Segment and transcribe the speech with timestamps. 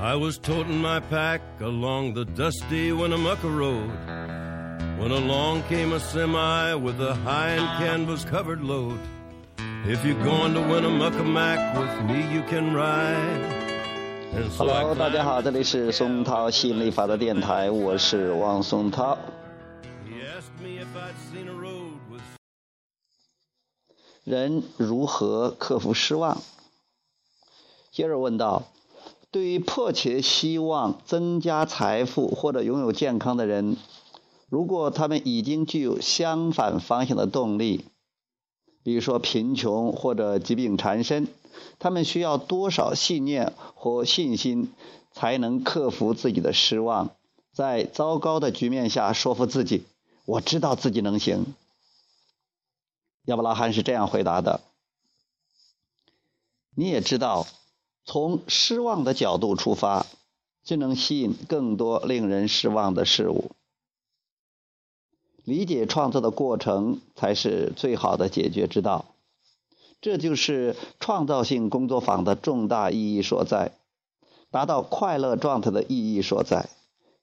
[0.00, 3.90] I was toting my pack along the dusty Winnemucca Road
[4.98, 8.98] when along came a semi with a high and canvas covered load.
[9.84, 13.54] If you're going to Winnemucca Mac with me, you can ride.
[14.34, 19.16] And so I Hello，大家 climbed- 好，这里是松涛吸引力法则电台，我是王松涛。
[20.04, 22.20] He asked me if I'd seen a road with
[24.24, 26.42] 人如何克服失望？
[27.92, 28.64] 接着问道：
[29.31, 33.77] 对于迫切希望增加财富或者拥有健康的人，
[34.49, 37.85] 如果他们已经具有相反方向的动力，
[38.83, 41.29] 比如说贫穷或者疾病缠身，
[41.79, 44.73] 他们需要多少信念或信心
[45.13, 47.11] 才能克服自己的失望，
[47.53, 49.85] 在糟糕的局面下说服自己：
[50.25, 51.45] 我知道自己能行。
[53.25, 54.59] 亚伯拉罕是这样回答的
[56.75, 57.47] ：“你也知道，
[58.11, 60.05] 从失望的角度出发，
[60.65, 63.51] 就能吸引更多令人失望的事物。
[65.45, 69.05] 理解创造的过程才是最好的解决之道。
[70.01, 73.71] 这就是创造性工作坊的重大意义所在，
[74.49, 76.67] 达到快乐状态的意义所在。”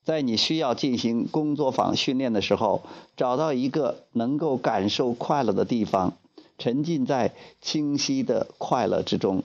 [0.04, 2.80] 在你需要进行工作坊训练的时候，
[3.14, 6.16] 找到一个能够感受快乐的地方，
[6.56, 9.42] 沉浸在清晰的快乐之中，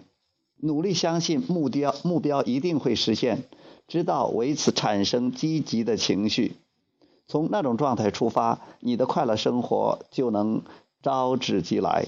[0.66, 3.44] 努力相信目标目标一定会实现，
[3.86, 6.54] 直到为此产生积极的情绪。
[7.28, 10.62] 从那种状态出发，你的快乐生活就能
[11.02, 12.06] 招之即来。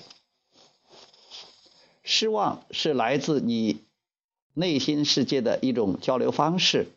[2.02, 3.82] 失望是来自你
[4.54, 6.88] 内心世界的一种交流方式。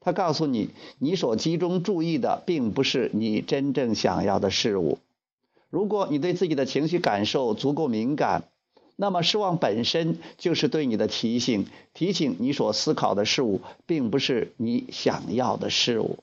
[0.00, 4.98] 它告诉你，你所集中注意的并不是你真正想要的事物。
[5.70, 8.48] 如果你对自己的情绪感受足够敏感，
[9.00, 16.18] 那么失望本身就是对你的提醒，提醒你所思考的事物并不是你想要的事物。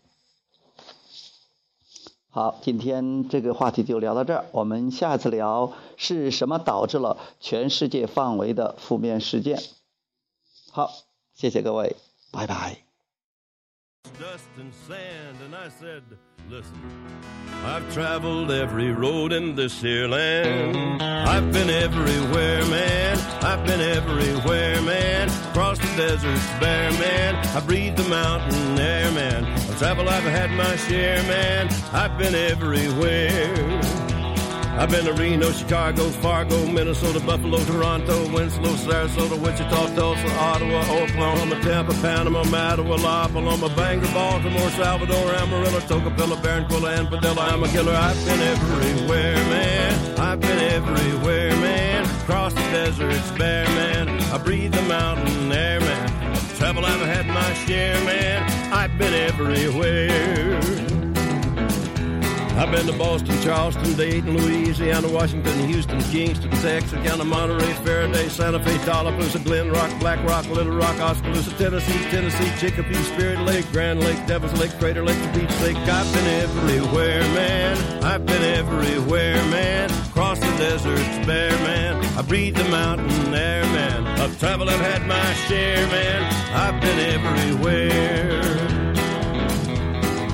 [2.30, 9.64] 好，今天这个话题就聊到这儿，我们下次聊是什么导致了全世界范围的负面事件。
[10.69, 10.91] 好，
[11.34, 11.96] 谢谢各位，
[12.34, 12.94] 拜拜。
[14.20, 16.03] Dust and sand, and I said,
[16.50, 16.80] Listen,
[17.64, 21.02] I've traveled every road in this here land.
[21.02, 23.18] I've been everywhere, man.
[23.44, 25.28] I've been everywhere, man.
[25.50, 27.36] Across the deserts bare, man.
[27.56, 29.46] I breathe the mountain air, man.
[29.46, 31.68] I've traveled, I've had my share, man.
[31.92, 34.15] I've been everywhere.
[34.78, 41.62] I've been to Reno, Chicago, Fargo, Minnesota, Buffalo, Toronto, Winslow, Sarasota, Wichita, Tulsa, Ottawa, Oklahoma,
[41.62, 47.41] Tampa, Panama, Mattawa, La Paloma, Bangor, Baltimore, Salvador, Amarillo, Tocopilla, Barranquilla, and Padilla.
[47.41, 47.94] I'm a killer.
[47.94, 50.19] I've been everywhere, man.
[50.19, 52.03] I've been everywhere, man.
[52.22, 54.09] Across the deserts bare, man.
[54.34, 56.35] I breathe the mountain air, man.
[56.58, 58.74] Travel, I've had my share, man.
[58.74, 60.25] I've been everywhere.
[62.57, 68.77] I've been to Boston, Charleston, Dayton, Louisiana, Washington, Houston, Kingston, Texarkana, Monterey, Faraday, Santa Fe,
[68.85, 74.25] Tallapoosa, Glen Rock, Black Rock, Little Rock, Oskaloosa, Tennessee, Tennessee, Chicopee, Spirit Lake, Grand Lake,
[74.25, 75.75] Devil's Lake, Crater Lake, the Beach Lake.
[75.75, 78.03] I've been everywhere, man.
[78.03, 79.91] I've been everywhere, man.
[80.09, 82.05] Across the deserts bare, man.
[82.17, 84.07] I breathe the mountain air, man.
[84.22, 86.23] I've traveled, I've had my share, man.
[86.53, 88.75] I've been everywhere.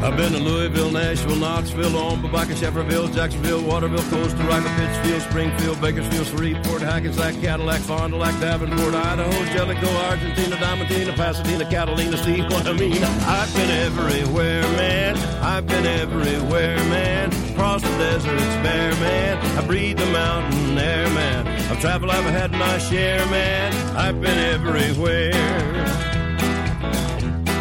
[0.03, 6.25] I've been to Louisville, Nashville, Knoxville, Omaha, Shefferville, Jacksonville, Waterville, Costa Rica, Pittsfield, Springfield, Bakersfield,
[6.25, 12.65] Shreveport, Hackensack, Cadillac, Fond du Lac, Davenport, Idaho, Jellicoe, Argentina, Diamantina, Pasadena, Catalina, see what
[12.65, 13.03] I mean?
[13.03, 15.17] I've been everywhere, man.
[15.43, 17.31] I've been everywhere, man.
[17.51, 19.37] Across the deserts bare, man.
[19.55, 21.47] I breathe the mountain air, man.
[21.71, 23.71] I've traveled, I've had my share, man.
[23.95, 26.20] I've been everywhere.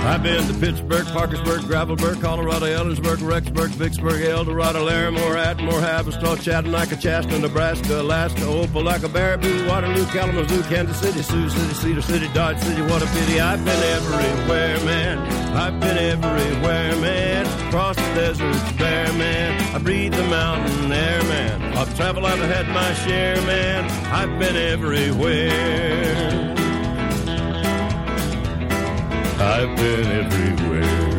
[0.03, 6.41] I've been to Pittsburgh, Parkersburg, Gravelburg, Colorado, Ellensburg, Rexburg, Vicksburg, El Dorado, Larimore, Atmore, Havistaw,
[6.41, 12.59] Chattanooga, Chasta, Nebraska, Alaska, Opelika, Baraboo, Waterloo, Kalamazoo, Kansas City, Sioux City, Cedar City, Dodge
[12.61, 13.41] City, what a pity.
[13.41, 15.19] I've been everywhere, man.
[15.55, 17.47] I've been everywhere, man.
[17.69, 19.75] Across the deserts bare, man.
[19.75, 21.77] I breathe the mountain air, man.
[21.77, 23.85] I've traveled, I've had my share, man.
[24.13, 26.60] I've been everywhere.
[29.41, 31.10] I've been everywhere.